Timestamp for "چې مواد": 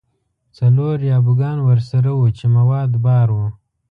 2.37-2.91